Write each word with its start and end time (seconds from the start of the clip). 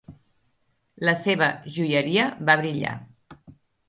La 1.09 1.13
seva 1.19 1.49
joieria 1.75 2.25
va 2.47 2.57
brillar. 2.63 2.95